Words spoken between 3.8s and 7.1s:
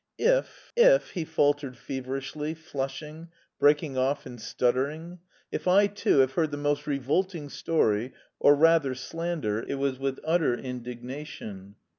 off and stuttering, "if I too have heard the most